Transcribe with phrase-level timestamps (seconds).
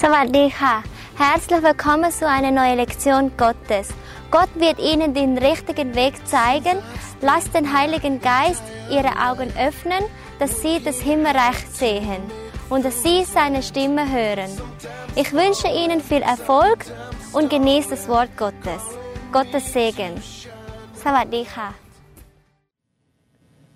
[0.00, 0.74] สวัสดีค่ะ
[1.24, 3.86] Herzlich willkommen zu einer neuen Lektion Gottes.
[4.36, 6.76] Gott wird Ihnen den richtigen Weg zeigen.
[7.28, 10.02] Lasst den Heiligen Geist Ihre Augen öffnen,
[10.40, 12.22] dass Sie das Himmelreich sehen
[12.68, 14.50] und dass Sie seine Stimme hören.
[15.14, 16.80] Ich wünsche Ihnen viel Erfolg
[17.32, 18.82] und genießt das Wort Gottes.
[19.36, 20.14] Gottes Segen.
[21.02, 21.68] สวัสดีค่ะ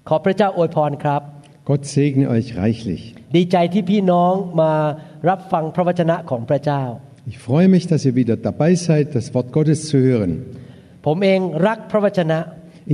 [0.09, 1.23] ขอพระเจ้าอวยพรครับ
[1.69, 3.03] Gott segne euch reichlich.
[3.37, 4.73] ดีใจที่พี่น้องมา
[5.29, 6.83] รับฟังพระวจนะของพระเจ้า
[7.31, 10.33] Ich freue mich, dass ihr wieder dabei seid, das Wort Gottes zu hören.
[11.07, 12.39] ผมเองรักพระวจนะ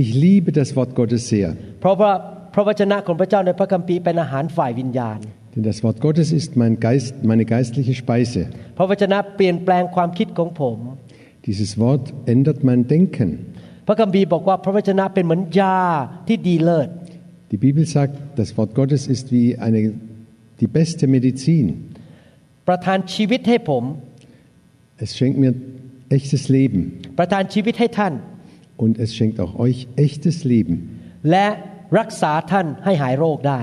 [0.01, 1.49] Ich liebe das Wort Gottes sehr,
[1.81, 2.11] เพราะว่า
[2.53, 5.19] พระวจนะของพระเจ้าในพระคัมภีร์เป็นอาหารฝ่ายวิญญาณ
[5.53, 8.41] denn das Wort Gottes ist mein Geist, meine geistliche Speise.
[8.77, 10.77] พระวจนะเปลี่ยนแปลงความคิดของผม
[11.47, 13.29] Dieses Wort ändert mein Denken.
[13.87, 15.79] พระคัมภีร์บอกว่าพระวจนะเป็นเหมือนยา
[16.27, 16.89] ที่ดีเลิศ
[17.51, 19.93] Die Bibel sagt, das Wort Gottes ist wie eine,
[20.59, 21.65] die beste Medizin.
[22.67, 23.83] ประทานชีวิตให้ผม
[25.03, 25.51] Es schenkt mir
[26.15, 26.79] echtes Leben
[27.19, 28.13] ประทานชีวิตให้ท่าน
[28.83, 30.75] und es schenkt auch euch echtes Leben.
[31.31, 31.47] และ
[31.99, 33.61] รักษาท่านให้หายโรคได้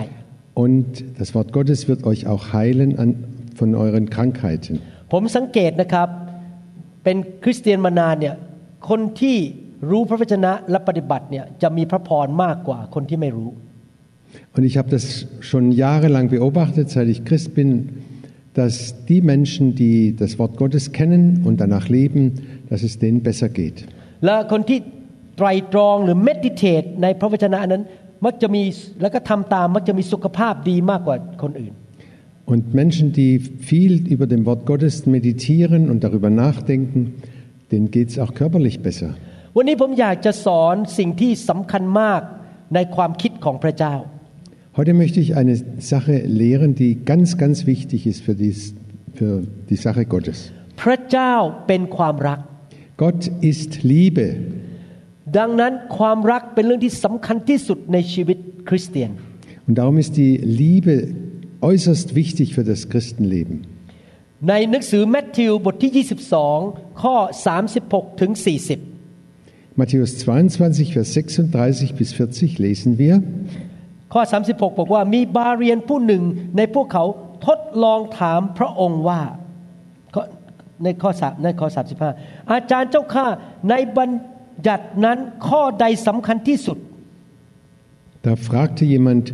[0.65, 0.89] Und
[1.20, 3.09] das Wort Gottes wird euch auch heilen an,
[3.59, 4.75] von euren Krankheiten.
[5.12, 6.09] ผมสังเกตนะครับ
[7.05, 8.37] เป็นคริสเตียนมานานเนี่ย
[8.89, 9.37] คนที่
[9.91, 13.51] รู้พระวจนะและปฏิบัติเนี่ยจะมีพระพรมากกว่าคนที่ไม่รู้
[14.57, 17.69] Und ich habe das schon jahrelang beobachtet, seit ich Christ bin,
[18.55, 22.23] dass die Menschen, die das Wort Gottes kennen und danach leben,
[22.70, 23.79] dass es denen besser geht.
[24.27, 24.79] และคนที่
[25.37, 27.83] ไตรตรองหรือ meditate ในพระวจนะนั้น
[28.25, 28.62] มักจะมี
[29.03, 31.75] แล้วก็ทำตามมักจะมีสุขภาพดีมากกว่าคนอื่น
[32.53, 33.33] Und Menschen, die
[33.70, 37.01] viel über dem Wort Gottes meditieren und darüber nachdenken,
[37.73, 39.11] denen geht es auch körperlich besser.
[39.57, 42.20] วันนี้ผมอยากจะสอนสิ่งที่สำคัญมาก
[42.75, 43.95] ในความคิดของพระเจ้า
[44.79, 48.75] Heute möchte ich eine Sache lehren, die ganz, ganz wichtig ist für, dies,
[49.14, 50.39] für die Sache Gottes.
[50.83, 51.35] พระเจ้า
[51.67, 52.41] เป็นความรัก
[53.02, 54.27] Gott ist Liebe.
[55.39, 58.39] ดังนั้นความรักเป็นเรื่องที่สำคัญที่สุดในชีวิต
[58.69, 59.11] คริสเตียน
[59.67, 60.33] Und darum ist die
[60.63, 60.95] Liebe
[61.70, 63.57] äußerst wichtig für das Christenleben.
[64.48, 65.92] ในหนังสือแมทธิวบทที่
[66.55, 67.17] 22 ข้อ
[67.70, 73.14] 36 ถึง 40 Matthäus 22, Vers 36 bis 40 lesen wir.
[74.14, 76.23] ข้อ 36 บอกว่ามีบาเรียนผู้หนึ่ง
[76.58, 77.05] ในพวกเขา
[77.45, 79.21] ทดลองถามพระองค์ว่า
[80.14, 80.23] ข้อ
[80.83, 81.67] ในข้อสามในข้อ
[82.09, 83.25] 35 อาจารย์เจ้าข้า
[83.70, 84.09] ในบัญ
[84.67, 86.77] ญัตินั้นข้อใดสำคัญที่สุด
[88.27, 89.33] Da fragte jemand,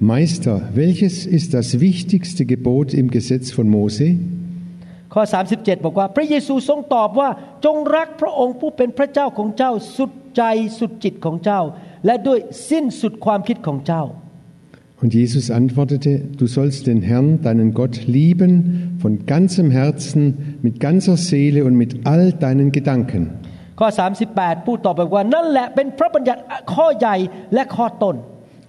[0.00, 4.06] Meister, welches ist das wichtigste Gebot im Gesetz von Mose?
[5.14, 5.22] ข้อ
[5.54, 7.28] 37 บอกว่า พระเยซูทรงตอบว่า
[7.64, 10.42] จงรักพระองค์ผู้เป็นพระเจ้าของเจ้าสุดใจ
[10.78, 11.60] สุดจิตของเจ้า
[12.05, 12.39] และด้วย
[12.69, 14.03] สิ้นสุดความคิดของเจ้า
[15.01, 21.17] Und Jesus antwortete, du sollst den Herrn, deinen Gott, lieben von ganzem Herzen, mit ganzer
[21.17, 23.23] Seele und mit all deinen Gedanken.
[23.79, 23.87] ข้อ
[24.27, 26.41] 38 พูดต่อไปว่านั่นแหละเป็นพระบัญญัติ
[26.73, 27.15] ข้อใหญ่
[27.53, 28.15] และข้อต้น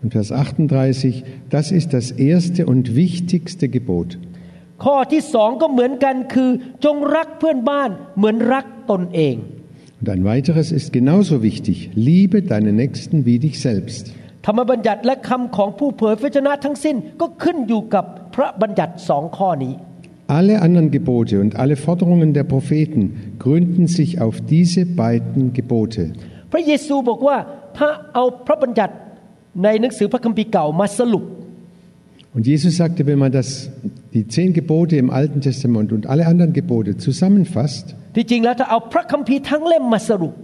[0.03, 4.09] Und Vers 38, das ist das erste und wichtigste Gebot.
[4.85, 6.51] ข้อที่สองก็เหมือนกันคือ
[6.85, 9.37] จงรักเพื่อนบ้านเหมือนรักตนเอง
[10.03, 14.05] Und ein weiteres ist genauso wichtig, liebe deinen Nächsten wie dich selbst.
[14.47, 18.05] ธรรมบัญญัติและคำของผู้เผยพระชนะทั้งสิ้นก็ขึ้นอยู่กับ
[18.35, 19.75] พระบัญญัติสองข้อนี้
[20.39, 23.03] Alle anderen Gebote und alle Forderungen der Propheten
[23.45, 26.03] gründen sich auf diese beiden Gebote.
[26.53, 27.37] พระเยซูบอกว่า
[27.79, 28.95] ถ้าเอาพระบัญญัติ
[29.65, 31.25] ในหนังสือพระคัมภีร์เก่ามาสรุป
[32.35, 33.49] Und Jesus sagte, wenn man das,
[34.15, 37.87] die zehn Gebote im Alten Testament und alle anderen Gebote zusammenfasst,
[38.17, 40.35] ที่จริงแล้วถ้าเอาพระคัมภีร์ทั้งเล่มมาสรุป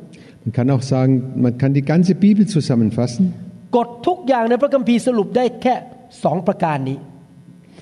[0.44, 3.24] man kann auch sagen, man kann die ganze Bibel zusammenfassen.
[3.76, 5.74] กฎทุกอย่างในพระคัมภีร์สรุปได้แค่
[6.24, 6.98] สองประการนี้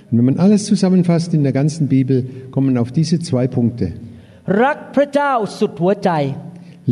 [0.09, 2.17] Und wenn man alles zusammenfasst in der ganzen Bibel,
[2.53, 3.87] kommt man auf diese zwei Punkte.
[4.65, 6.11] รักพระเจ้าสุดหัวใจ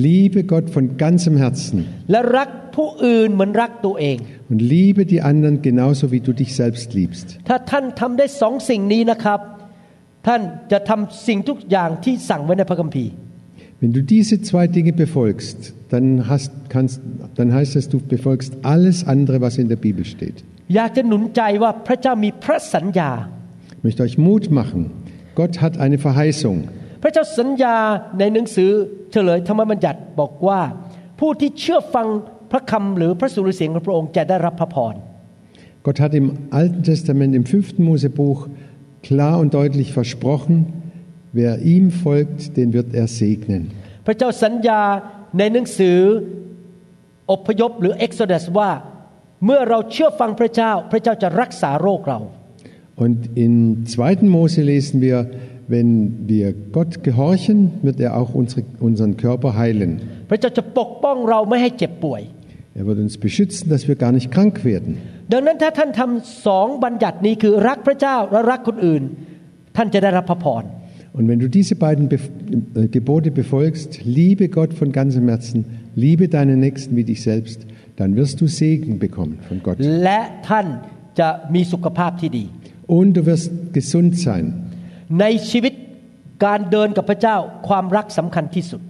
[0.06, 1.78] Liebe Gott von ganzem Herzen
[2.10, 4.16] และรัก ผู้อื่นเหมือนรักตัวเอง
[4.52, 7.26] und liebe die anderen genauso wie du dich selbst liebst.
[7.48, 9.40] ถ้าท่านทำได้สองสิ่งนี้นะครับ
[10.26, 10.40] ท่าน
[10.72, 13.12] จะทำสิ่งทุกอย่างที่สั่งไว้ในพระคัมภีร์
[13.82, 15.58] Wenn du diese zwei Dinge befolgst,
[15.92, 17.00] dann, hast, kannst,
[17.36, 20.36] dann heißt es, du befolgst alles andere, was in der Bibel steht.
[20.76, 23.10] อยากจะหนุนใจว่าพระเจ้ามีพระสัญญา
[23.76, 24.80] Ich möchte euch Mut machen.
[25.40, 26.58] Gott hat eine Verheißung.
[27.02, 27.76] พระเจ้าสัญญา
[28.18, 28.70] ในหนังสือ
[29.12, 30.60] เฉลยธรรมบัญญัติบอกว่า
[31.20, 32.06] ผู้ที่เชื่อฟัง
[32.54, 34.94] พระคำหรือพระสุรเสียงของพระองค์จะได้รับพระพร
[35.86, 38.38] Gott hat im Alten Testament, im fünften Mosebuch,
[39.02, 40.56] klar und deutlich versprochen,
[41.32, 43.62] wer ihm folgt, den wird er segnen.
[44.06, 44.80] พระเจ้าสัญญา
[45.38, 45.98] ในหนังสือ
[47.30, 48.70] อพยพหรือ Exodus ว่า
[49.44, 52.20] เมื่อเราเชื่อฟังพระเจ้า พระเจ้าจะรักษาโรคเรา
[53.04, 53.52] Und in
[53.86, 54.28] 2.
[54.36, 55.18] Mose lesen wir,
[55.74, 55.90] wenn
[56.32, 56.46] wir
[56.76, 59.92] Gott gehorchen, wird er auch unsere, unseren Körper heilen.
[60.30, 62.22] พระเจ้าจะปกป้องเราไม่ให้เจ็บป่วย
[62.80, 64.92] Er wird uns beschützen, dass wir gar nicht krank werden.
[65.32, 69.02] ดังนั้นถ้าท่านทำสองบัญญัตินี้คือรักพระเจ้าและรักคนอื่น
[69.76, 70.64] ท่านจะได้รับพระพร
[71.16, 72.24] Und wenn du diese beiden Bef
[72.74, 75.58] äh, Gebote befolgst, liebe Gott von ganzem Herzen,
[75.96, 77.58] liebe deinen Nächsten wie dich selbst,
[77.96, 79.76] dann wirst du Segen bekommen von Gott.
[80.04, 80.66] และท่าน
[81.20, 82.44] จะมีสุขภาพที่ดี
[82.98, 84.44] Und du wirst gesund sein.
[85.20, 85.74] ในชีวิต
[86.44, 87.36] การเดินกับพระเจ้า
[87.68, 88.80] ความรักสำคัญที่สุด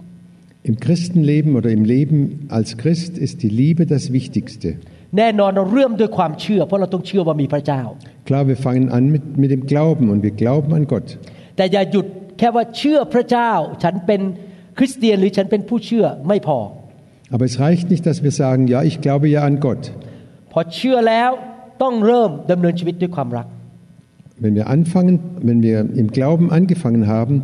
[0.65, 4.69] Im Christenleben oder im Leben als Christ ist die Liebe das Wichtigste.
[5.17, 7.81] แน่นอนเราเริ่มด้วยความเชื่อ เพราะเราต้องเชื่อว่ามีพระเจ้า
[8.27, 11.07] Klar, wir fangen an mit, mit dem Glauben und wir glauben an Gott.
[11.57, 12.05] แต่อย่าหยุด
[12.39, 13.51] แค่ว่าเชื่อพระเจ้า
[13.83, 14.21] ฉันเป็น
[14.77, 16.59] คริสเตียนหรือฉันเป็นผู้เชื่อไม่พอ
[17.33, 19.83] Aber es reicht nicht, dass wir sagen, ja, ich glaube ja an Gott.
[20.51, 21.31] พอเชื่อแล้ว
[21.83, 23.47] ต้องเริ่มดำเนินชีวิตด้วยความรัก
[24.43, 25.15] Wenn wir anfangen,
[25.47, 27.35] wenn wir im Glauben angefangen haben,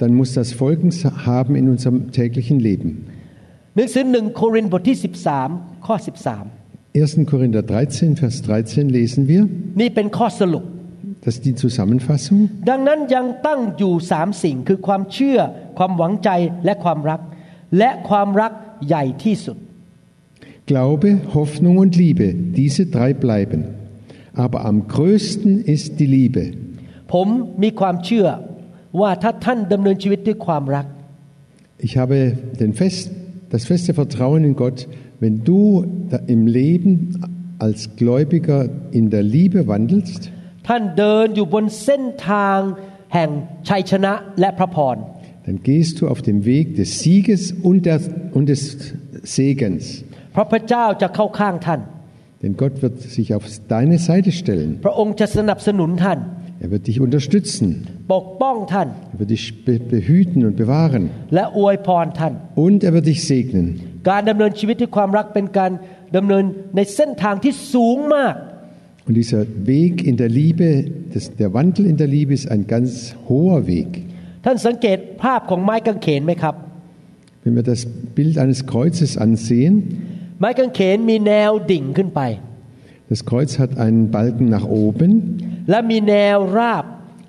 [0.00, 0.90] dann muss das Folgen
[1.30, 2.90] haben in unserem täglichen Leben.
[3.76, 4.96] หนังสือหนึ่งโครินธ์บทที่
[5.40, 5.96] 13 ข้อ
[6.96, 7.26] 1.
[7.32, 9.42] Korinther 13, Vers 13 lesen wir.
[9.42, 10.64] 13 นี่เป็นข้อสรุป
[11.24, 12.40] Das ist die Zusammenfassung.
[12.70, 15.38] ดังนั้นยังตั้งอยู่สามสิ่งคือความเชื่อ
[15.78, 16.30] ความหวังใจ
[16.64, 17.20] และความรัก
[17.78, 18.52] และความรัก
[18.86, 19.56] ใหญ่ที่สุด
[20.72, 22.28] Glaube, Hoffnung und Liebe,
[22.60, 23.60] diese drei bleiben.
[24.44, 26.44] Aber am größten ist die Liebe.
[27.12, 27.28] ผม
[27.62, 28.26] มีความเชื่อ
[29.00, 30.86] ว่าถ้าท่านดำเนินชีวิตด้วยความรัก
[31.86, 32.16] Ich habe
[32.62, 33.10] den fest,
[33.54, 34.78] das feste Vertrauen in Gott,
[35.22, 35.60] wenn du
[36.10, 36.92] da- im Leben
[37.66, 38.58] als Gläubiger
[38.98, 40.20] in der Liebe wandelst,
[40.68, 42.58] ท่านเดินอยู่บนเส้นทาง
[43.14, 43.30] แห่ง
[43.68, 44.96] ชัยชนะและพระพร
[45.46, 47.98] dann gehst du auf dem Weg des Sieges und, der,
[48.36, 48.62] und des
[49.36, 49.82] Segens.
[50.32, 51.80] เพราะพระเจ้าจะเข้าข้างท่าน
[52.42, 53.44] Denn Gott wird sich auf
[53.74, 54.70] deine Seite stellen.
[54.86, 56.18] พระองค์จะสนับสนุนท่าน
[56.64, 57.68] Er wird dich unterstützen.
[58.14, 61.04] ปกป้องท่าน Er wird dich be- behüten und bewahren.
[61.34, 62.32] และอวยพรท่าน
[62.66, 63.66] Und er wird dich segnen.
[64.10, 65.72] การดำเนินชีวิตด้วยความรักเป็นการ
[66.16, 66.44] ดำเนิน
[66.76, 68.34] ในเส้นทางที่สูงมาก
[69.06, 69.42] Und dieser
[69.74, 70.68] Weg in der Liebe,
[71.12, 72.90] das, der Wandel in der Liebe ist ein ganz
[73.28, 73.90] hoher Weg.
[74.44, 76.54] ท่านสังเกตภาพของไม้กางเขนไหมครับ
[77.42, 77.80] Wenn wir das
[78.16, 79.74] Bild eines Kreuzes ansehen,
[80.40, 82.20] ไม้กางเขนมีแนวดิ่งขึ้นไป
[83.12, 85.10] das Kreuz hat einen Balken nach oben
[85.70, 86.84] และมีแนวราบ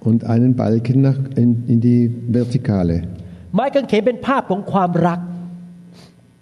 [0.09, 2.01] und einen Balken nach, in, in die
[2.39, 2.97] Vertikale.
[3.53, 5.19] ไม้กางเขนเป็นภาพของความรัก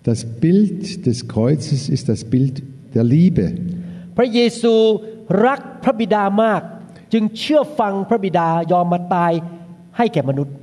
[0.10, 2.56] Das Bild des Kreuzes ist das Bild
[2.96, 3.46] der Liebe.
[4.18, 4.76] พระเยซู
[5.46, 6.62] รักพระบิดามาก
[7.14, 9.32] จึงเชื่อฟังพระบิดายอมมาตาย
[9.98, 10.54] ให้แก่มนุษย์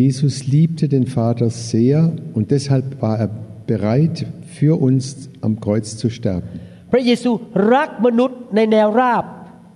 [0.00, 1.96] Jesus liebte den Vater sehr
[2.36, 3.30] und deshalb war er
[3.72, 4.16] bereit,
[4.56, 5.02] für uns
[5.46, 6.48] am Kreuz zu sterben.
[6.92, 7.30] พระเยซู
[7.74, 9.24] รักมนุษย์ในแนวราบ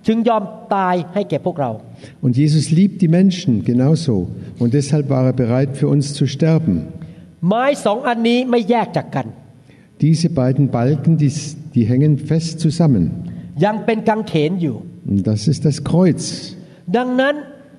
[0.07, 0.43] จึงยอม
[0.75, 1.71] ตายให้แก่พวกเรา
[2.23, 4.13] Und Jesus liebt die Menschen genauso
[4.61, 6.73] und deshalb war er bereit, für uns zu sterben.
[7.47, 9.27] ไม้สองอันนี้ไม่แยกจากกัน
[10.05, 11.31] Diese beiden Balken, die,
[11.75, 13.03] die hängen fest zusammen.
[13.65, 14.75] ยังเป็นกางเขนอยู่
[15.11, 16.21] Und das ist das Kreuz.
[16.97, 17.35] ดังนั้น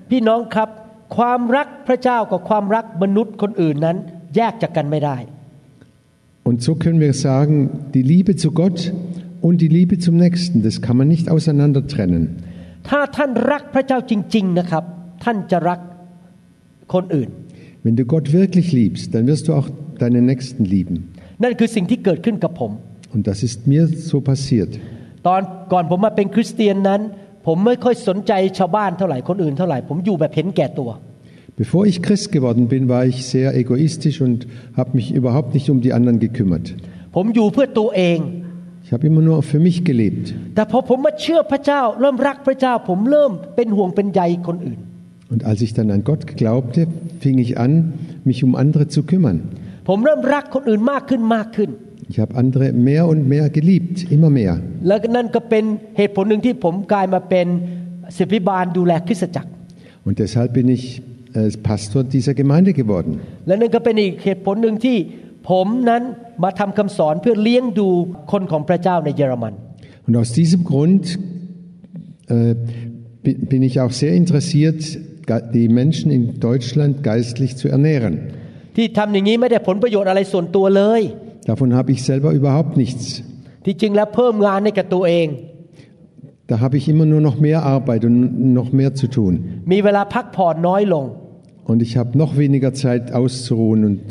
[0.09, 0.69] พี่น้องครับ
[1.17, 3.97] ความรักพระเจ้ากับความรักมนุษย์คนอื่นนั้น
[4.35, 5.17] แยกจากกันไม่ได้
[6.47, 7.53] Und so können wir sagen,
[7.95, 8.77] die Liebe zu Gott
[9.41, 12.23] und die Liebe zum Nächsten, das kann man nicht auseinander trennen.
[12.89, 14.83] ถ้าท่านรักพระเจ้าจริง ๆนะครับ
[15.23, 15.79] ท่านจะรัก
[16.93, 17.29] คนอื่น
[17.85, 19.67] Wenn du Gott wirklich liebst, dann wirst du auch
[20.03, 20.95] deinen Nächsten lieben.
[21.43, 22.71] นั่นคือสิ่งที่เกิดขึ้นกับผม
[23.15, 24.71] Und das ist mir so passiert.
[25.27, 25.41] ตอน
[25.73, 27.01] ก่อนผมมาเป็นคริสเตียนนั้น
[27.47, 30.89] ผมไม่ค่อยสนใจชาวบ้านเท่าไหร่คนอื่นเท่าไหร่ ผมอยู่แบบเห็นแก่ตัว
[31.63, 34.39] Bevor ich Christ geworden bin, war ich sehr egoistisch und
[34.79, 36.65] habe mich überhaupt nicht um die anderen gekümmert.
[37.15, 38.19] ผมอยู่เพื่อตัวเอง
[38.91, 40.25] Ich habe immer nur für mich gelebt.
[40.55, 44.79] แต่พอผมมาเชื่อพระเจ้า เริ่มรักพระเจ้า ผมเริ่มเป็นห่วงเป็นใยคนอื่น
[45.31, 46.79] Und als ich dann an Gott glaubte,
[47.23, 47.71] fing ich an,
[48.29, 49.37] mich um andere zu kümmern.
[49.87, 51.69] ผมเริ่มรักคนอื่นมากขึ้นมากขึ้น
[52.11, 54.53] Ich habe andere mehr und mehr geliebt, immer mehr.
[54.87, 55.63] แล้วนั่นก็เป็น
[55.97, 57.47] เหตุผลหนึ่งที่ผมกลายมาเป็น
[58.17, 59.49] ศิบิบาลดูแลคริสตจักร
[60.07, 60.83] Und deshalb bin ich
[61.39, 63.11] äh, Pastor dieser Gemeinde geworden.
[63.47, 64.97] และนั่นก็เป็นอีกเหตุผลหนึ่งที่
[65.49, 66.03] ผมนั้น
[66.43, 67.89] มาทำคำสอนเพื่อเลี้ยงดู
[68.31, 69.53] คนของพระเจ้าในเยอรมัน
[70.07, 71.03] Und aus diesem Grund
[72.35, 72.55] äh,
[73.23, 74.79] bi- bin ich auch sehr interessiert,
[75.29, 78.13] ge- die Menschen in Deutschland geistlich zu ernähren.
[78.75, 81.01] ที่ทำอย่างนี้ไม่ได้ผลประโยชน์อะไรส่วนตัวเลย
[81.51, 83.05] Davon habe ich selber überhaupt nichts.
[83.65, 85.27] ที่จริงแล้วเพิ่มงานให้กับตัวเอง
[86.51, 88.17] Da habe ich immer nur noch mehr Arbeit und
[88.59, 89.33] noch mehr zu tun.
[89.71, 91.05] มีเวลาพักผ่อนน้อยลง
[91.71, 93.79] Und ich habe noch weniger Zeit auszuruhen.
[93.89, 94.01] Und,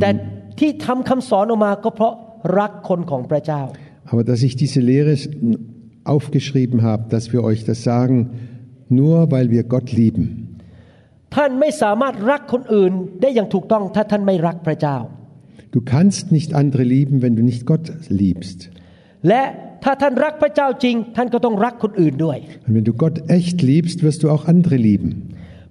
[0.00, 0.16] แต่ ähm,
[0.60, 2.14] ที่ทำคำสอนออกมาก็เพราะ
[2.58, 3.62] รักคนของพระเจ้า
[4.12, 5.14] aber dass ich diese Lehre
[6.04, 8.16] aufgeschrieben habe, dass wir euch das sagen,
[8.88, 10.24] nur weil wir Gott lieben.
[11.36, 14.98] ท่านไม่สามารถรักคนอื่นได้อย่างถูกต้องถ้าท่านไม่รักพระเจ้า
[15.76, 17.86] Du kannst nicht andere lieben, wenn du nicht Gott
[18.22, 18.58] liebst.
[19.28, 19.42] และ
[19.84, 25.10] ถ้าท่านรักพระเจ้าจริง ท่านก็ต้องรักคนอื่นด้วย Und wenn du Gott echt liebst, wirst du auch andere lieben.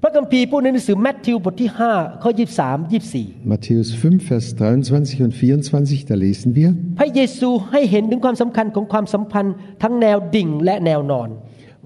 [0.02, 2.30] พระคัมภีร์พูดในหนังสือแมทธิวบทที่5ข้อ
[2.66, 11.28] 23 24 Matthäus 5, Vers 23 und 24, da lesen wir, พระเยซูให้เห็นถึงความสำคัญของความสัมพันธ์ทั้งแนวดิ่งและแนวนอน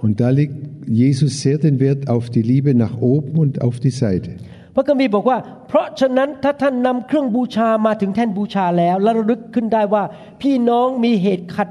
[0.05, 0.55] und da legt
[1.03, 4.33] Jesus sehr den Wert auf die Liebe nach oben und auf die Seite.
[4.75, 5.39] พระคัมภีร์บอกว่า
[5.69, 10.05] เพราะฉะนั้นถ้าท่านนำเครื่องบูชามาถึงแท่นบูชาแล้วและระลึกขึ้นได้ว่า
[10.43, 11.69] พี่น้องมีเหตุขัด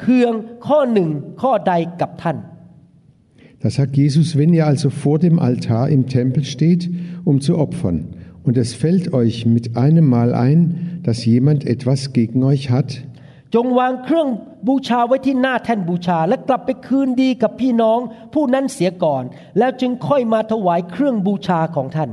[0.00, 0.32] เคือง
[0.66, 1.08] ข้อหนึ่ง
[1.42, 2.36] ข้อใดกับท่าน
[3.61, 6.89] Da sagt Jesus, wenn ihr also vor dem Altar im Tempel steht,
[7.25, 8.07] um zu opfern,
[8.43, 13.03] und es fällt euch mit einem Mal ein, dass jemand etwas gegen euch hat,
[13.55, 14.29] จงวางเครื่อง
[14.67, 17.99] บูชาไว้ที่หน้าแท่นบูชา และกลับไปคืนดีกับพี่น้อง
[18.33, 19.23] ผู้นั้นเสียก่อน
[19.57, 22.11] แล้วจึงค่อยมาถวายเครื่องบูชาของท่าน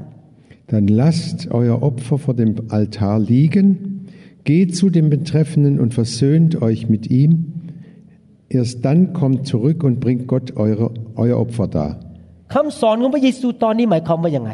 [0.68, 4.06] dann lasst euer Opfer vor dem Altar liegen,
[4.44, 7.32] geht zu dem Betreffenden und versöhnt euch mit ihm.
[8.58, 11.90] Erst dann kommt zurück und bringt Gott eure, euer Opfer dar.
[12.54, 14.52] คำสอนของพระเยซูตอนนี้หมายความว่ายังไง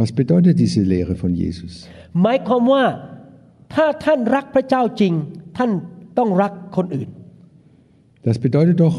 [0.00, 1.72] Was bedeutet diese Lehre von Jesus?
[2.22, 2.84] หมายความว่า
[3.74, 5.12] ถ้าท่านรักพระเจ้าจริง
[5.58, 5.70] ท่าน
[6.18, 7.08] ต้องรักคนอื่น
[8.28, 8.96] Das bedeutet doch,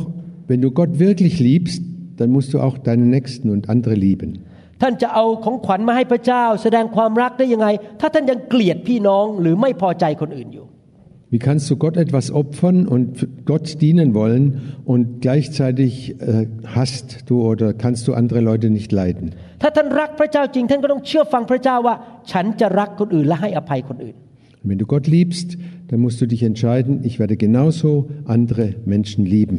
[0.49, 1.81] wenn du Gott wirklich liebst,
[2.19, 4.29] dann musst du auch deinen Nächsten und andere lieben.
[4.81, 7.67] ท่านจะเอาของขวัญมาให้พระเจ้า แสดงความรักได้ยังไง
[7.99, 10.65] ถ้าท่านยังเกลียดพี่น้องหรือไม่พอใจคนอื่นอยู่
[11.33, 14.43] Wie kannst du Gott etwas opfern und Gott dienen wollen
[14.83, 19.25] und gleichzeitig äh, hasst du oder kannst du andere Leute nicht leiden?
[19.61, 21.95] ถ้าท่านรักพระเจ้าจริง ท่านก็ต้องเชื่อฟังพระเจ้าว่า
[22.31, 24.15] ฉันจะรักคนอื่นและให้อภัยคนอื่น
[24.61, 25.49] Und wenn du Gott liebst,
[25.89, 27.89] dann musst du dich entscheiden, ich werde genauso
[28.35, 29.57] andere Menschen lieben.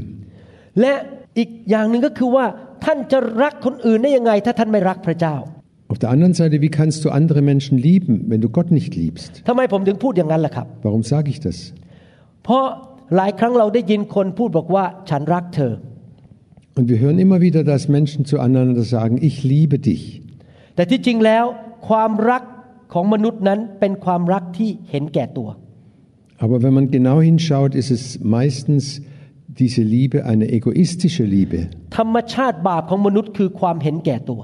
[0.81, 0.95] และ
[1.39, 2.47] อีกอย่างหนึ่งก็คือว่า
[2.85, 5.37] ท่านจะรักคนอื่นได้ยังไง ถ้าท่านไม่รักพระเจ้า
[5.93, 9.33] Auf der anderen Seite, wie kannst du andere Menschen lieben, wenn du Gott nicht liebst?
[9.49, 11.59] ทำไมผมถึงพูดอย่างนั้นล่ะครับ Warum sage ich das?
[12.45, 12.65] เพราะ
[13.17, 15.73] หลายครั้งเราได้ยินคนพูดบอกว่าฉันรักเธอ
[16.79, 20.03] Und wir hören immer wieder, dass Menschen zueinander sagen, ich liebe dich.
[20.77, 21.45] แต่ที่จริงแล้ว
[21.89, 22.43] ความรัก
[22.93, 25.49] ของมนุษย์นั้นเป็นความรักที่เห็นแก่ตัว
[26.45, 28.03] Aber wenn man genau hinschaut, ist es
[28.37, 28.85] meistens
[29.63, 31.59] diese Liebe eine egoistische Liebe.
[31.99, 34.41] ธรรมชาติบาปของมนุษย์คือความเห็นแก่ตัว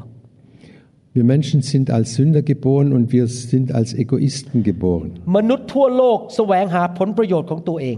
[1.17, 5.09] Wir Menschen sind als Sünder geboren und wir sind als Egoisten geboren.
[5.37, 7.97] มนุษย์ทั่วโลกแสวงหาผลประโยชน์ของตัวเอง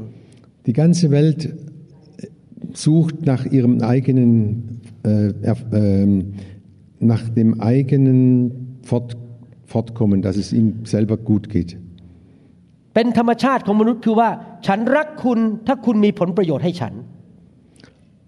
[0.68, 1.40] Die ganze Welt
[2.84, 4.30] sucht nach ihrem eigenen,
[5.02, 6.12] äh, erf- ähm,
[7.12, 8.18] nach dem eigenen
[8.82, 9.16] Fort,
[9.72, 11.70] Fortkommen, dass es ihm selber gut geht.
[12.94, 14.30] เป็นธรรมชาติของมนุษย์คือว่า
[14.66, 16.92] ฉันรักคุณถ้าคุณมีผลประโยชน์ให้ฉัน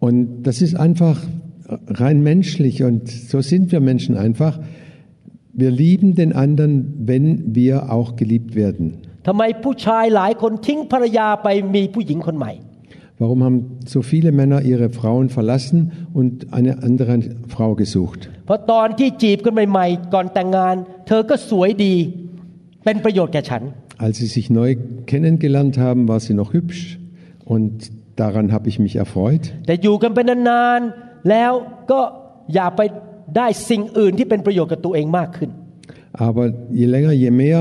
[0.07, 1.17] Und das ist einfach
[1.88, 4.60] rein menschlich und so sind wir Menschen einfach.
[5.53, 8.98] Wir lieben den anderen, wenn wir auch geliebt werden.
[13.17, 18.29] Warum haben so viele Männer ihre Frauen verlassen und eine andere Frau gesucht?
[23.98, 27.00] Als sie sich neu kennengelernt haben, war sie noch hübsch
[27.45, 29.53] und daran habe ich mich erfreut.
[31.29, 31.52] แต่อยู่กันเป็นนานๆแล้ว
[31.90, 32.00] ก็
[32.55, 32.81] อย่าไป
[33.37, 35.50] ได้สิ่งอื่นที่เป็นประโยชน์กับตัวเองมากขึ้น
[36.29, 36.45] Aber
[36.81, 37.61] je länger, je mehr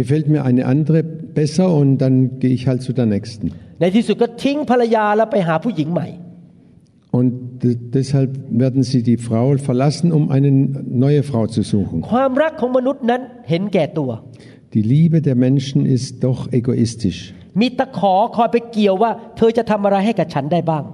[0.00, 0.98] gefällt mir eine andere
[1.38, 3.44] besser und dann gehe ich halt zu der nächsten.
[3.80, 6.08] ในที่สุดก็ทิ้งภรรยาแล้วไปหาผู้หญิงใหม่
[7.18, 7.30] Und
[7.62, 8.30] de- deshalb
[8.64, 10.50] werden sie die Frau verlassen, um eine
[11.04, 11.96] neue Frau zu suchen.
[12.12, 14.10] ความรักของมนุษย์นั้นเห็นแก่ตัว
[14.74, 17.20] Die Liebe der Menschen ist doch egoistisch.
[17.60, 20.84] มีตะขอคอยไปเกี่ยวว่า เธอจะทำอะไรให้กับฉันได้บ้าง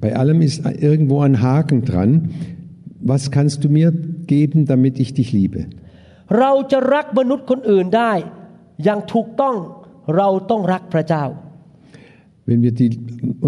[0.00, 2.30] Bei allem ist irgendwo ein Haken dran.
[3.00, 5.66] Was kannst du mir geben, damit ich dich liebe?
[6.38, 8.12] เราจะรักมนุษย์คนอื่นได้
[8.84, 9.56] อย่างถูกต้อง
[10.16, 11.24] เราต้องรักพระเจ้า
[12.48, 12.90] Wenn wir die,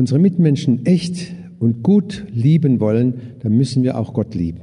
[0.01, 1.17] unsere Mitmenschen echt
[1.61, 2.11] und gut
[2.47, 3.09] lieben wollen,
[3.41, 4.61] dann müssen wir auch Gott lieben.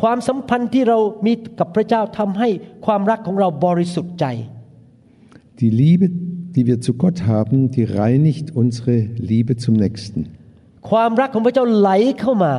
[0.00, 2.48] ความสัมพันธ์ที่เรามีกับพระเจ้าทำให้
[2.86, 4.26] ความรักของเราบริสุทธิ์ใจ
[5.62, 6.06] Die Liebe,
[6.54, 8.94] die wir zu Gott haben, die reinigt unsere
[9.30, 10.20] Liebe zum Nächsten.
[10.89, 11.89] ความรักของพระเจ้าไหล
[12.21, 12.53] เข้ามา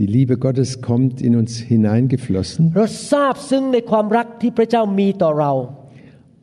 [0.00, 5.52] Die Liebe Gottes kommt in uns hineingeflossen เราทราบซึ้งในความรักที่พระเจ้ามีต่อเรา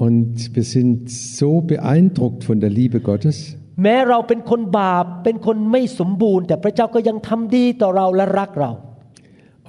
[0.08, 0.98] und wir sind
[1.40, 3.38] so beeindruckt von der Liebe Gottes.
[3.84, 8.72] แม้เราเป็นคนบาปเป็นคนไม่สมบูรณ์ แต่พระเจ้าก็ยังทำดีต่อเราและรักเรา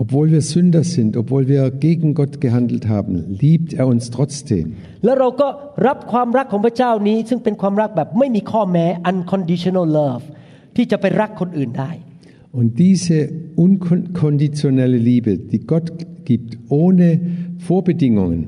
[0.02, 3.12] Obwohl wir Sünder sind, obwohl wir gegen Gott gehandelt haben,
[3.42, 4.66] liebt er uns trotzdem.
[5.04, 5.48] แล้วเราก็
[5.86, 10.24] รับความรักของพระเจ้านี้ซึ่งเป็นความรักแบบไม่มีข้อแม้ unconditional love
[10.75, 11.91] ที่จะไปรักคนอื่นได้
[12.59, 13.17] Und diese
[13.55, 15.87] unkonditionelle Liebe, die Gott
[16.25, 17.07] gibt, ohne
[17.59, 18.39] Vorbedingungen,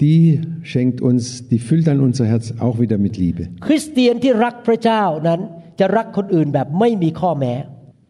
[0.00, 3.42] die schenkt uns, die füllt dann unser Herz auch wieder mit Liebe.
[3.66, 5.40] คริสเตียนที่รักพระเจ้านั้น
[5.80, 7.54] จะรักคนอื่นแบบไม่มีข้อแม้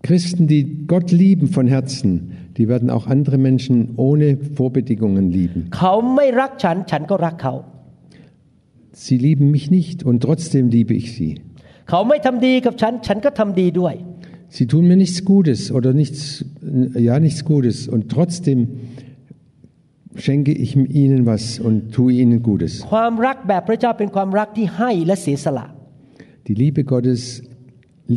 [0.08, 2.10] Christen, die Gott lieben von Herzen,
[2.56, 3.74] die werden auch andere Menschen
[4.08, 4.28] ohne
[4.58, 5.60] Vorbedingungen lieben.
[5.78, 7.54] เขาไม่รักฉันฉันก็รักเขา
[9.04, 11.32] Sie lieben mich nicht und trotzdem liebe ich sie.
[11.88, 13.94] เขาไม่ทำดีกับฉัน ฉันก็ทำดีด้วย
[14.56, 16.44] Sie tun mir nichts Gutes oder nichts,
[17.08, 18.58] ja, nichts Gutes und trotzdem
[20.16, 22.72] schenke ich ihnen was und tue ihnen Gutes.
[22.92, 25.66] ความรักแบบพระเจ้าเป็นความรักที่ให้และเสียสละ
[26.46, 27.22] Die Liebe Gottes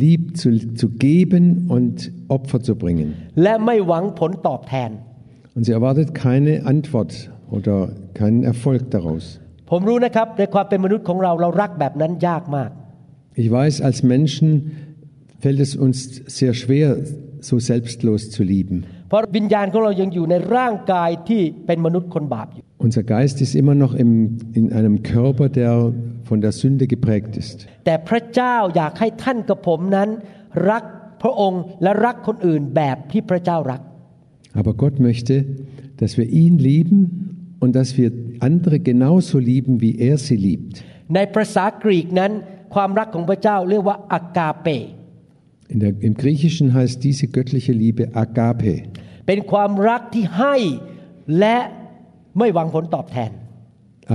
[0.02, 0.48] liebt zu,
[0.80, 1.94] zu geben und
[2.36, 3.08] Opfer zu bringen.
[3.42, 4.90] และไม่หวังผลตอบแทน
[5.54, 7.12] Und sie erwartet keine Antwort
[7.56, 7.76] oder
[8.18, 9.24] keinen Erfolg daraus.
[9.70, 12.70] ผมรู้นะครับในความเป็นมนุษย์ของเราเรารักแบบนั้นยากมาก
[13.34, 14.48] Ich weiß, als Menschen
[15.40, 16.98] fällt es uns sehr schwer,
[17.40, 18.76] so selbstlos zu lieben.
[19.08, 24.12] เพราะวิญญาณของเรายังอยู่ในร่างกายที่เป็นมนุษย์คนบาปอยู่ Unser Geist ist immer noch im,
[24.58, 25.72] in einem Körper, der
[26.28, 27.56] von der Sünde geprägt ist.
[27.86, 30.08] แต่พระเจ้าอยากให้ท่านกับผมนั้น
[30.70, 30.84] รัก
[31.22, 33.80] พระองค์และรักคนอื่นแบบที่พระเจ้ารัก
[34.60, 35.34] Aber Gott möchte,
[36.00, 36.98] dass wir ihn lieben
[37.62, 38.08] und dass wir
[38.48, 40.74] andere genauso lieben, wie er sie liebt.
[41.14, 42.32] ในภาษากรีกนั้น
[42.74, 44.68] ความรักของพระเจ้าเรียกว่าอากาเป
[45.72, 48.74] In der, Im Griechischen heißt diese göttliche Liebe Agape.
[49.26, 50.56] เป็นความรักที่ให้
[51.38, 51.58] และ
[52.38, 53.30] ไม่หวังผลตอบแทน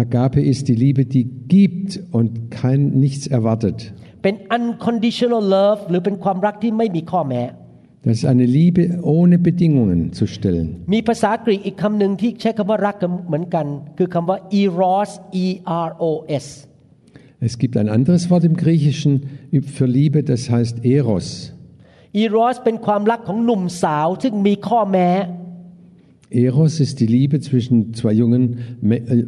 [0.03, 3.77] Agape ist die Liebe, die gibt und kein nichts erwartet.
[4.23, 7.43] เป็น unconditional love หรือเป็นความรักที่ไม่มีข้อแม้
[8.05, 8.81] Das ist eine Liebe
[9.15, 10.67] ohne Bedingungen zu stellen.
[10.93, 12.95] มีภาษากรีกอีกคำหนึ่งที่ใช้คำว่ารัก
[13.27, 13.65] เหมือนกัน
[13.97, 15.11] คือคำว่า eros
[15.43, 15.45] e
[15.87, 16.45] r o s
[17.43, 19.13] Es gibt ein anderes Wort im Griechischen
[19.77, 21.53] für Liebe, das heißt Eros.
[22.25, 25.09] eros เป็นความรักของหนุ่มสาว ซึ่งมีข้อแม้
[26.47, 28.43] Eros ist die Liebe zwischen zwei jungen
[28.89, 29.25] Me- äh,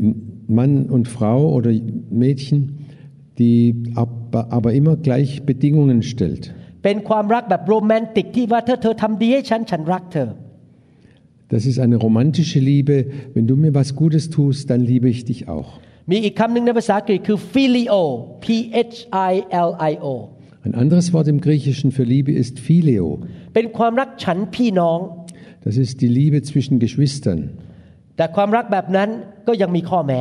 [0.48, 1.72] Mann und Frau oder
[2.24, 2.60] Mädchen,
[3.40, 3.58] die
[3.96, 6.44] aber, aber immer gleich Bedingungen stellt.
[6.84, 10.30] เป็นความรักแบบโรแมนติกที่ว่าถ้าเธอทำดีให้ฉันฉันรักเธอ
[11.54, 12.96] Das ist eine romantische Liebe.
[13.34, 15.70] Wenn du mir was Gutes tust, dann liebe ich dich auch.
[16.12, 18.02] มีอีกคำหนึ่งในภาษาอังกฤษคือ filio
[18.44, 18.46] p
[18.94, 18.98] h
[19.32, 19.34] i
[19.70, 20.08] l i o
[20.64, 23.08] Ein anderes Wort im Griechischen für Liebe ist Phileo.
[23.54, 25.00] เป็นความรักฉันพี่น้อง
[25.66, 27.40] Das ist die Liebe zwischen Geschwistern.
[28.18, 29.10] แต่ความรักแบบนั้น
[29.48, 30.20] ก็ยังมีข้อแม้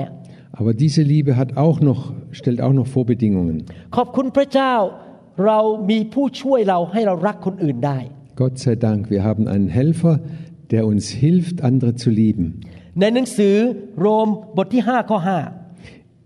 [0.61, 2.00] Aber diese Liebe hat auch noch,
[2.38, 3.56] stellt auch noch Vorbedingungen.
[3.96, 4.74] ขอบคุณพระเจ้า
[5.46, 7.98] เรามีผู้ช่วยเราให้เรารักคนอื่นได้
[8.42, 10.14] Gott sei Dank, wir haben einen Helfer,
[10.72, 12.46] der uns hilft, andere zu lieben.
[13.00, 13.54] ในหนังสือ
[14.00, 15.18] โรมบทที่5ข้อ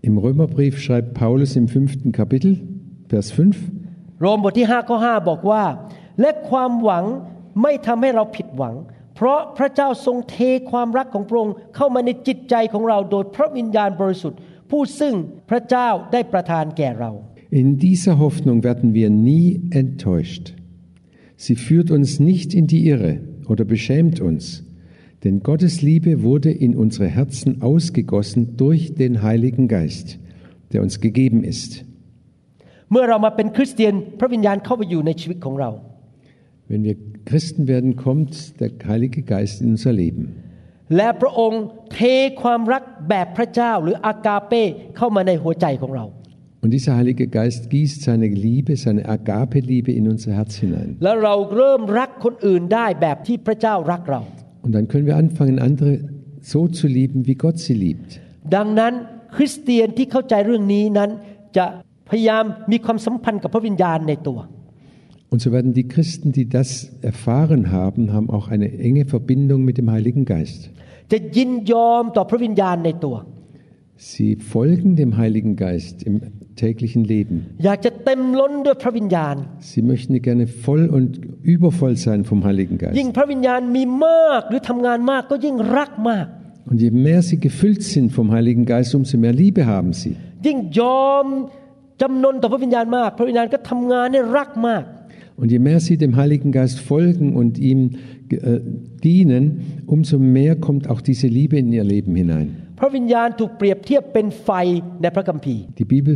[0.01, 2.51] Im Römerbrief schreibt Paulus im fünften Kapitel,
[3.09, 3.85] Vers 5, 5
[4.21, 5.63] โรมบทที่5ข้อ5บอกว่า
[6.21, 7.05] และความหวัง
[7.61, 8.75] ไม่ทำให้เราผิดหวัง
[9.15, 10.37] เพราะพระเจ้าทรงเท
[10.71, 15.15] ความรักของพระองค์เข้ามาในจิตใจของเราโดยพระวิญญาณบริสุทธิ์ ผู้ซึ่ง
[15.49, 17.11] พระเจ้าได้ประทานแก่เรา
[17.61, 19.47] In dieser Hoffnung werden wir nie
[19.81, 20.45] enttäuscht.
[21.45, 23.13] Sie führt uns nicht in die Irre
[23.51, 24.43] oder beschämt uns,
[25.23, 30.19] denn Gottes Liebe wurde in unsere Herzen ausgegossen durch den Heiligen Geist,
[30.71, 31.83] der uns gegeben ist.
[32.91, 35.71] เมื่อเรามาเป็นคริสเตียนพระวิญญาณเข้าไปอยู่ในชีวิตของเรา
[36.71, 36.95] Wenn wir
[37.29, 40.23] Christen werden, kommt der Heilige Geist in unser Leben.
[40.95, 41.99] และพระองค์เท
[42.41, 44.63] ความรักแบบพระเจ้าหรืออากาเป้
[44.97, 46.05] เข้ามาในหัวใจของเรา
[46.63, 50.97] Und dieser Heilige Geist gießt seine Liebe, seine Agape-Liebe in unser Herz hinein.
[54.59, 55.99] แล้วเราเริ่มรักคนอื่นได้แบบที่พระเจ้ารักเรา Und dann können wir anfangen, andere
[56.41, 58.09] so zu lieben, wie Gott sie liebt.
[58.55, 58.93] ดังนั้น
[59.35, 61.09] คริสเตียนที่เข้าใจเรื่องนี้นั้น
[61.57, 61.65] จะ
[62.09, 64.39] พยายามมีความสัมพันธ์กับพระวิญญาณในตัว
[65.31, 66.69] Und so werden die Christen, die das
[67.01, 70.61] erfahren haben, haben auch eine enge Verbindung mit dem Heiligen Geist.
[71.11, 73.15] จะยินยอมต่อพระวิญญาณในตัว
[74.02, 76.22] Sie folgen dem Heiligen Geist im
[76.56, 77.48] täglichen Leben.
[79.58, 82.96] Sie möchten gerne voll und übervoll sein vom Heiligen Geist.
[86.66, 90.16] Und je mehr sie gefüllt sind vom Heiligen Geist, umso mehr Liebe haben sie.
[95.36, 97.90] Und je mehr sie dem Heiligen Geist folgen und ihm
[98.30, 98.60] äh,
[99.04, 102.59] dienen, umso mehr kommt auch diese Liebe in ihr Leben hinein.
[102.79, 104.49] พระวิญญาณถูกเปรียบเทียบเป็นไฟ
[105.01, 106.13] ในพระคัมภีร์ Die Bibel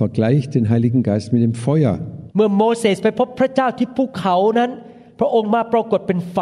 [0.00, 1.94] vergleicht den Heiligen Geist mit dem Feuer.
[2.36, 4.70] เมื่อโมเสสไปพบพระเจ้าที่ภูเขานั้น
[5.18, 6.38] พระองค์มาปรากฏเป็นไฟ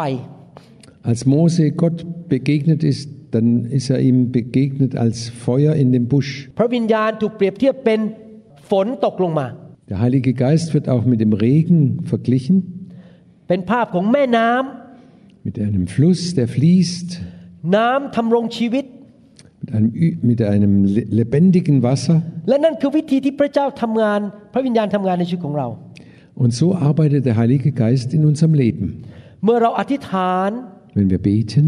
[1.09, 1.97] Als Mose Gott
[2.33, 3.47] begegnet ist, dann
[3.77, 6.31] ist er ihm begegnet als Feuer in dem Busch.
[6.57, 7.99] พระวิญญาณถูกเปรียบเทียบเป็น
[8.69, 9.47] ฝนตกลงมา
[9.89, 11.79] Der Heilige Geist wird auch mit dem Regen
[12.11, 12.55] verglichen.
[13.47, 17.07] เป็นภาพของแม่น้ำ mit einem Fluss, der fließt,
[17.75, 18.85] น้ำทำรงชีวิต
[19.64, 22.16] mit einem, Ü- mit einem le- lebendigen Wasser.
[22.48, 24.20] และนั่นคือวิธีที่พระเจ้าทำงาน
[24.52, 25.68] พระวิญญาณทำงานในชีวิตของเรา
[26.42, 28.86] Und so arbeitet der Heilige Geist in unserem Leben.
[29.44, 30.50] เมื่อเราอธิษฐาน
[30.96, 31.64] Wenn wir beten,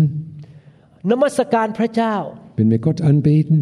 [1.11, 2.15] นมัสการพระเจ้า
[2.59, 3.57] wenn wir Gott anbeten,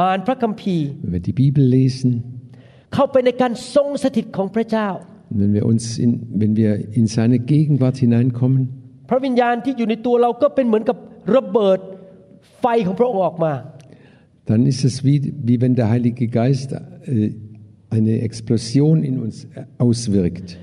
[0.00, 2.10] อ่านพระคัมภีร์ wenn wir die Bibel lesen,
[2.94, 4.88] เข้าไปในการทรงสถิตของพระเจ้า
[5.30, 8.62] und wenn wir uns in, wenn wir in seine Gegenwart hineinkommen,
[9.10, 10.96] พระวิญญาณที่อยู่ในตัวเราก็เป็นเหมือนกับ
[11.36, 11.78] ระเบิด
[12.60, 13.52] ไฟของพระองค์ออกมา
[14.46, 17.32] dann ist es wie, wie wenn der Heilige Geist äh,
[17.90, 19.46] eine Explosion in uns
[19.78, 20.58] auswirkt.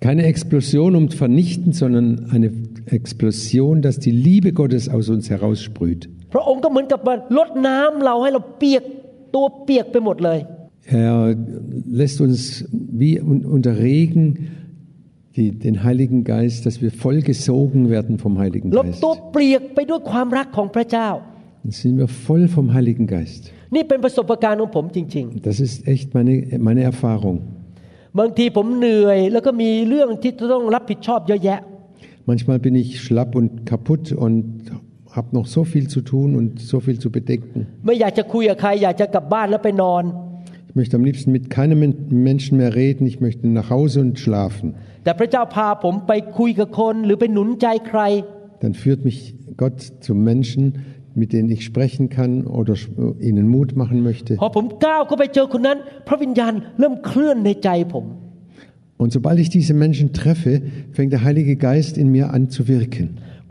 [0.00, 2.52] Keine Explosion um zu vernichten, sondern eine
[2.86, 6.08] Explosion, dass die Liebe Gottes aus uns heraussprüht.
[10.84, 11.34] Er
[11.86, 14.48] lässt uns wie unter Regen
[15.35, 19.01] die, den Heiligen Geist, dass wir voll gesogen werden vom Heiligen เรา Geist.
[19.03, 21.09] ตัวเปียกไปด้วยความรักของพระเจ้า
[21.63, 23.41] Dann sind wir voll vom Heiligen Geist.
[23.75, 26.33] นี่เป็นประสบการณ์ของผมจริง Das ist echt meine,
[26.67, 27.37] meine Erfahrung.
[27.79, 31.59] ๆ บางทีผมเหนื่อย แล้วก็มีเรื่องที่ต้องรับผิดชอบเยอะแยะ
[32.29, 34.45] Manchmal bin ich schlapp und kaputt und
[35.17, 37.59] habe noch so viel zu tun und so viel zu bedenken.
[37.85, 40.03] ไม่อยากจะคุยกับใคร อยากจะกลับบ้านแล้วไปนอน
[40.75, 41.95] Ich möchte am liebsten mit keinem Men-
[42.29, 43.03] Menschen mehr reden.
[43.13, 44.67] Ich möchte nach Hause und schlafen.
[45.03, 48.01] แต่พระเจ้าพาผมไปคุยกับคน หรือไปหนุนใจใคร
[48.63, 49.19] Dann führt mich
[49.61, 50.63] Gott zu Menschen,
[51.21, 52.91] mit denen ich sprechen kann oder sch-
[53.29, 54.31] ihnen Mut machen möchte.
[54.41, 55.77] พอผมก้าวเข้าไปเจอคนนั้น
[56.07, 58.05] พระวิญญาณเริ่มเคลื่อนในใจผม
[59.03, 60.53] Und sobald ich diese Menschen treffe,
[60.97, 63.05] fängt der Heilige Geist in mir an zu wirken.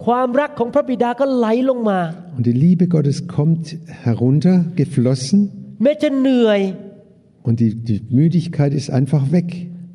[0.05, 2.00] ความรักของพระบิดาก็ไหลลงมา
[2.37, 3.64] Und die Liebe Gottes kommt
[4.07, 5.38] herunter, geflossen,
[5.83, 6.61] แม้จะเหนื่อย
[7.46, 9.48] und die, die Müdigkeit ist einfach weg.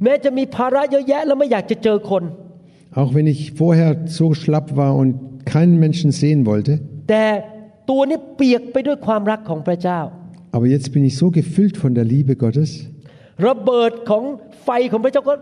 [0.03, 2.23] แม้จะมีภาระเยอะแยะ แล้วไม่อยากจะเจอคน
[2.99, 5.11] Auch wenn ich vorher so schlapp war und
[5.53, 6.73] keinen Menschen sehen wollte,
[7.09, 7.25] แต่
[7.89, 9.99] ตัวนี้เปียกไปด้วยความรักของพระเจ้า
[10.55, 12.71] aber jetzt bin ich so gefüllt von der Liebe Gottes,
[13.47, 14.23] ระเบิดของ
[14.63, 15.35] ไฟของพระเจ้าก็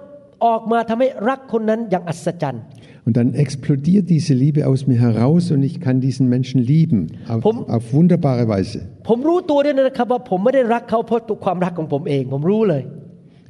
[0.46, 2.63] ออกมาทำให้รักคนนั้นอย่างอัศจรรย์
[3.08, 7.42] Und dann explodiert diese Liebe aus mir heraus und ich kann diesen Menschen lieben auf,
[7.46, 8.80] Pum- auf wunderbare Weise.
[9.08, 12.84] ผมรู้ตัวด้วยนะครับว่าผมไม่ได้รักเขาเพราะตัวความรักของผมเอง ผมรู้เลย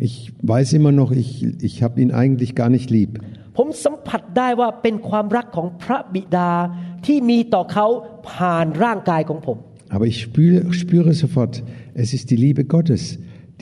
[0.08, 0.16] Ich
[0.54, 1.30] weiß immer noch, ich,
[1.68, 3.12] ich habe ihn eigentlich gar nicht lieb.
[3.58, 6.52] ผมสัมผัสได้ว่าเป็นความรักของพระบิดา
[7.06, 7.88] ที่มีต่อเขา
[8.32, 9.58] ผ่านร่างกายของผม
[9.96, 11.54] Aber ich spüre, spüre sofort,
[12.04, 13.04] es ist die Liebe Gottes,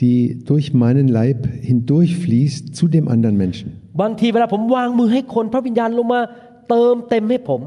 [0.00, 0.18] die
[0.50, 3.66] durch meinen Leib hindurchfließt zu dem anderen Menschen.
[4.00, 6.20] บางทีเวลาผมวางมือให้คนพระวิญญาณลงมา
[6.70, 7.62] เติมเต็มให้ผม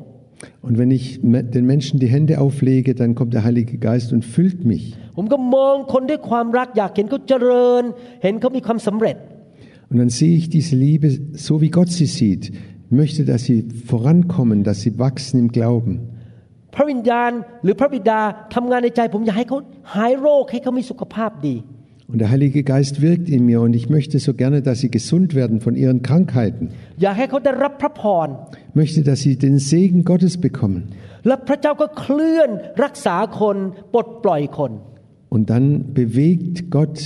[0.67, 4.21] Und wenn ich me- den Menschen die Hände auflege, dann kommt der Heilige Geist und
[4.35, 4.83] füllt mich.
[5.17, 7.83] ผมก็มองคนด้วยความรักอยากเห็นเขาเจริญ
[8.23, 9.15] เห็นเขามีความสำเร็จ
[9.89, 11.07] Und dann sehe ich diese Liebe
[11.47, 12.43] so, wie Gott sie sieht.
[12.87, 13.57] Ich möchte, dass sie
[13.91, 15.93] vorankommen, dass sie wachsen im Glauben.
[16.75, 17.31] พระวิญญาณ
[17.63, 18.19] หรือพระบิดา
[18.55, 19.57] ทำงานในใจ ผมอยากให้เขา
[19.93, 21.55] หายโรคให้เขามีสุขภาพดี
[22.09, 25.33] Und der Heilige Geist wirkt in mir und ich möchte so gerne, dass sie gesund
[25.33, 26.65] werden von ihren Krankheiten.
[27.01, 28.27] อยากให้เขาได้รับพระพร
[28.69, 30.81] Ich möchte, dass sie den Segen Gottes bekommen.
[31.27, 32.49] และพระเจ้าก็เคลื่อน
[32.83, 33.57] รักษาคน
[33.93, 34.71] ปลดปล่อยคน
[35.35, 35.65] Und dann
[35.99, 36.97] bewegt Gott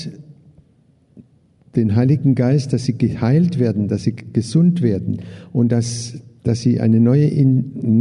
[1.75, 5.21] den Heiligen Geist, dass sie geheilt werden, dass sie gesund werden
[5.53, 7.49] und dass, dass sie eine neue, in,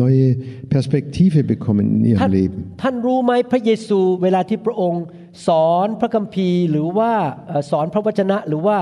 [0.04, 0.36] neue
[0.68, 2.58] Perspektive bekommen in ท่าน ihrem Leben.
[2.82, 5.02] ท่านรู้ไหมพระเยซูเวลาที่พระองค์
[5.46, 7.12] สอนพระคัมภีร์ หรือว่า
[7.48, 8.78] เอ่อสอนพระวจนะ หรือว่า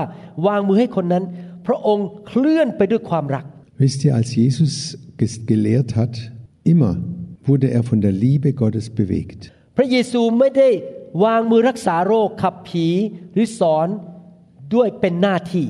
[0.47, 1.23] วางมือให้คนนั้น
[1.67, 3.45] พระองค์เคลื่อนไปด้วยความรัก
[3.83, 4.73] Wisst ihr, als Jesus
[5.21, 6.13] ges- gelehrt hat,
[6.71, 6.93] immer
[7.47, 9.39] wurde er von der Liebe Gottes bewegt.
[9.77, 10.69] พระเยซูไม่ได้
[11.23, 12.87] วางมือรักษาโรคขับผี
[13.33, 13.87] หรือสอน
[14.75, 15.67] ด้วยเป็นหน้าที่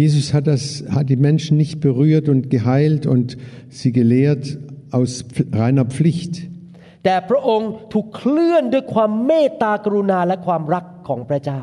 [0.00, 3.36] Jesus hat, das, hat die Menschen nicht berührt und geheilt und
[3.78, 4.44] sie gelehrt
[4.92, 6.34] aus pf- reiner Pflicht,
[7.04, 11.60] แต่พระองค์ถูกเคลื่อนด้วยความเมตตากรุณาและความรักของพระเจ้า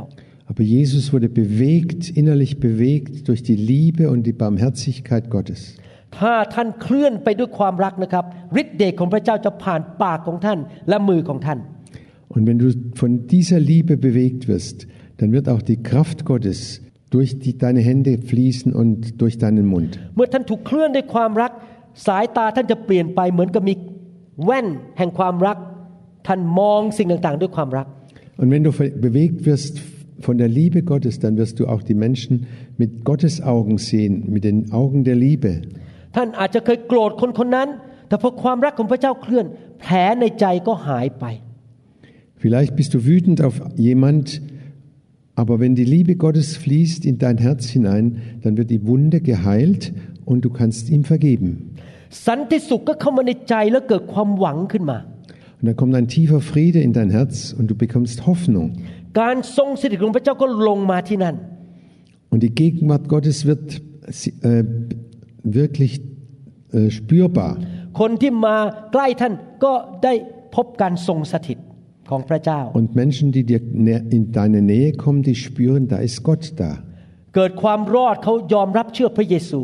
[0.49, 5.61] aber Jesus wurde bewegt, innerlich bewegt durch die Liebe und die Barmherzigkeit Gottes.
[6.19, 8.25] ถ้าท่านเคลื่อนไปด้วยความรักนะครับ
[8.61, 11.59] ฤทธิเดชของพระเจ้าจะผ่านปากของท่านและมือของท่าน
[12.33, 12.67] Und wenn du
[13.01, 14.77] von dieser Liebe bewegt wirst,
[15.19, 16.59] dann wird auch die Kraft Gottes
[17.13, 19.91] durch die, deine Hände fließen und durch deinen Mund.
[20.15, 21.51] เมื่อท่านถูกเคลื่อนด้วยความรัก
[22.07, 23.73] สายตาท่านจะเปลี่ยนไปเหมือนกับมี
[24.45, 25.57] แว่นแห่งความรัก
[26.27, 27.87] ท่านมองสิ่งต่างๆ ด้วยความรัก
[28.41, 29.73] Und wenn du ver- bewegt wirst
[30.27, 32.33] von der Liebe Gottes, dann wirst du auch die Menschen
[32.81, 35.51] mit Gottes Augen sehen, mit den Augen der Liebe.
[36.15, 37.69] ท่านอาจจะเคยโกรธคนคนนั้น
[38.07, 39.45] แต่พอความรักของพระเจ้าเคลื่อน
[39.81, 41.25] แผลในใจก็หายไป
[42.43, 43.55] Vielleicht bist du wütend auf
[43.89, 44.25] jemand,
[45.41, 48.05] Aber wenn die Liebe Gottes fließt in dein Herz hinein,
[48.43, 49.93] dann wird die Wunde geheilt
[50.25, 51.49] und du kannst ihm vergeben.
[52.26, 54.98] สันติสุขก็เข้ามาในใจแล้วเกิดความหวังขึ้นมา
[55.58, 58.66] Und dann kommt ein tiefer Friede in dein Herz und du bekommst Hoffnung.
[59.20, 61.36] การทรงสถิตของพระเจ้าก็ลงมาที่นั่น
[62.32, 63.64] Und die Gegenwart Gottes wird
[64.50, 64.64] äh,
[65.60, 65.92] wirklich
[66.76, 67.50] äh, spürbar.
[68.00, 68.56] คนที่มา
[68.92, 69.72] ใกล้ท่านก็
[70.04, 70.12] ได้
[70.54, 71.58] พบการทรงสถิต
[72.10, 76.70] ของพระเจ้า Und Menschen, die dir nä- in deine Nähe kommen, die spüren, da ist Gott da.
[77.36, 79.60] เกิดความรอดเขายอมรับเชื่อพระเยซู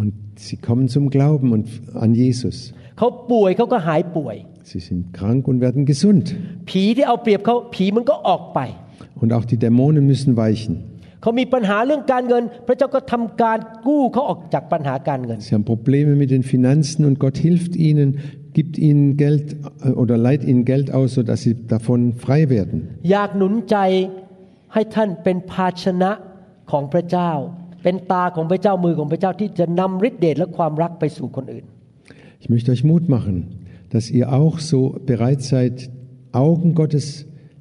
[0.00, 0.12] Und
[0.46, 1.66] sie kommen zum Glauben und
[2.04, 2.56] an Jesus.
[2.98, 4.36] เขาป่วยเขาก็หายป่วย
[4.70, 6.24] Sie sind krank und werden gesund.
[6.68, 8.60] ผีที่เอาเปรียบเขาผีมันก็ออกไป
[9.22, 10.74] Und auch die Dämonen müssen weichen.
[11.22, 18.08] เขามีปัญหาเรื่องการเงิน พระเจ้าก็ทำการกู้เขาออกจากปัญหาการเงิน Sie haben Probleme mit den Finanzen und Gott hilft ihnen,
[18.58, 19.46] gibt ihnen Geld
[19.84, 22.76] äh, oder leiht ihnen Geld aus, sodass sie davon frei werden.
[23.10, 23.76] อยากหนุนใจ
[24.72, 26.10] ให้ท่านเป็นภาชนะ
[26.70, 27.30] ของพระเจ้า
[27.82, 31.64] เป็นตาของพระเจ้ามือของพระเจ้าที่จะนำฤทธิเดชและความรักไปสู่คนอื่น
[32.42, 33.36] Ich möchte euch Mut machen,
[33.94, 35.74] dass ihr auch so bereit seid,
[36.32, 37.06] Augen Gottes,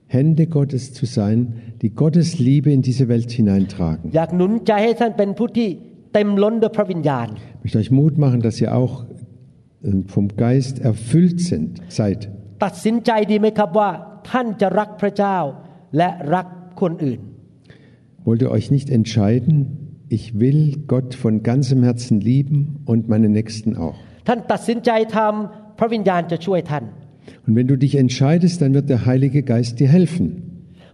[0.08, 1.38] Hände Gottes zu sein,
[1.82, 4.04] die Gottes Liebe in diese Welt hineintragen.
[4.16, 5.70] อยากหนุนใจให้ท่านเป็นผู้ที่
[6.14, 12.20] เต็มล้นด้วยพระวิญญาณ Ich möchte euch Mut machen, dass ihr auch äh, vom Geist erfüllt sind, seid.
[12.64, 13.90] ตัดสินใจดีไหมครับว่า
[14.32, 15.38] ท่านจะรักพระเจ้า
[15.98, 16.48] และรัก
[16.82, 17.20] คนอื่น
[18.26, 19.56] Wollt ihr euch nicht entscheiden,
[20.10, 23.98] ich will Gott von ganzem Herzen lieben und meine Nächsten auch.
[24.28, 26.84] ท่านตัดสินใจทำพระวิญญาณจะช่วยท่าน
[27.46, 30.26] Und wenn du dich entscheidest, dann wird der Heilige Geist dir helfen.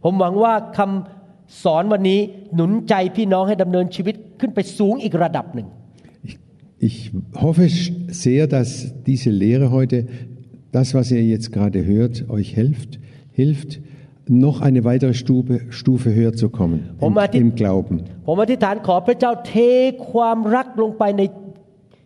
[0.04, 2.20] ผมหวังว่าคำสอนวันนี้
[2.56, 5.68] หนุนใจพี่น้องให้ดำเนินชีวิตขึ้นไปสูงอีกระดับหนึ่ง
[6.28, 6.36] Ich,
[6.88, 6.98] ich
[7.46, 7.64] hoffe
[8.26, 8.70] sehr, dass
[9.10, 9.98] diese Lehre heute,
[10.78, 12.92] das, was ihr jetzt gerade hört, euch hilft,
[13.32, 13.72] hilft,
[14.46, 17.96] noch eine weitere Stufe, Stufe höher zu kommen Warum hat die- im, im Glauben.
[18.28, 19.56] ผมอธิษฐานขอพระเจ้าเท
[20.12, 21.22] ความรักลงไปใน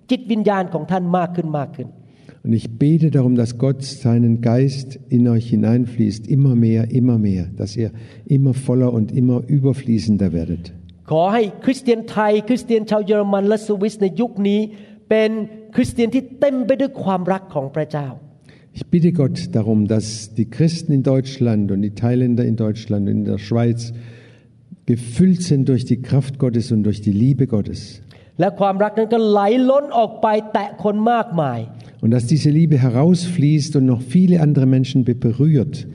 [0.10, 1.89] จิตวิญญาณของท่านมากขึ้นมากขึ้น
[2.46, 7.44] Und ich bete darum, dass Gott seinen Geist in euch hineinfließt, immer mehr, immer mehr,
[7.60, 7.89] dass ihr
[8.36, 10.63] immer voller und immer überfließender werdet.
[11.12, 14.60] ขอให้คริสเตียนไทย คริสเตียนชาวเยอรมันและสวิสในยุคนี้
[15.10, 15.32] เป็น
[15.76, 18.08] คริสเตียนที่เต็มไปด้วยความรักของพระเจ้า
[18.73, 23.13] ich bitte Gott darum, dass die Christen in Deutschland und die Thailänder in Deutschland und
[23.13, 23.93] in der Schweiz
[24.87, 28.01] gefüllt sind durch die Kraft Gottes und durch die Liebe Gottes.
[32.01, 35.89] Und dass diese Liebe herausfließt und noch viele andere Menschen berührt.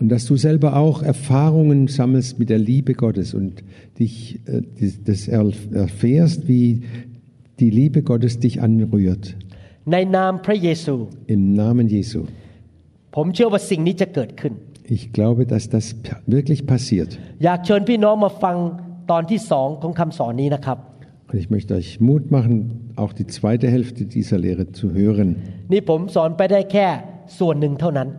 [0.00, 3.62] Und dass du selber auch Erfahrungen sammelst mit der Liebe Gottes und
[3.98, 4.62] dich äh,
[5.04, 6.82] das erfährst, wie
[7.61, 9.23] die Liebe Gottes dich anrührt.
[9.91, 10.95] ในนามพระเยซู
[11.35, 12.19] Im Namen Jesu.
[13.15, 14.53] ผมเชื่อว่าสิ่งนี้จะเกิดขึ้น
[14.97, 17.09] Ich glaube, dass das pa- wirklich passiert.
[17.45, 18.55] อยากเชิญพี่น้องมาฟัง
[19.11, 20.77] ตอนที่สองของคำสอนนี้นะครับ
[21.29, 22.55] Und ich möchte euch Mut machen,
[23.03, 25.29] auch die zweite Hälfte dieser Lehre zu hören.
[25.71, 26.87] นี่ผมสอนไปได้แค่
[27.39, 28.09] ส่วนหนึ่งเท่านั้น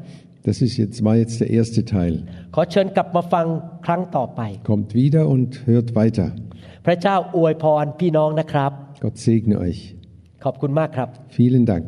[0.49, 2.15] Das ist jetzt, war jetzt der erste Teil.
[2.55, 3.47] ขอเชิญกลับมาฟัง
[3.87, 4.41] ครั้งต่อไป
[4.73, 6.29] Kommt wieder und hört weiter.
[6.87, 8.73] พระเจ้าอวยพรพี่น้องนะครับ
[9.05, 9.81] Gott segne euch.
[10.45, 11.87] ขอบคุณมากครับ Vielen Dank.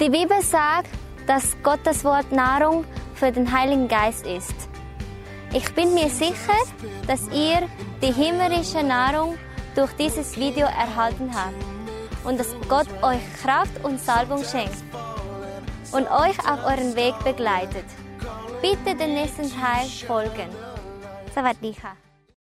[0.00, 0.90] Die Bibel sagt,
[1.30, 4.58] dass Gottes Wort Nahrung für den Heiligen Geist ist.
[5.54, 6.58] Ich bin mir sicher,
[7.06, 7.58] dass ihr
[8.02, 9.34] die himmlische Nahrung
[9.74, 11.62] durch dieses Video erhalten habt
[12.24, 14.82] und dass Gott euch Kraft und Salbung schenkt
[15.92, 17.84] und euch auf euren Weg begleitet.
[18.60, 20.50] Bitte den nächsten Teil folgen.
[21.36, 22.05] สวัสดีค่ะ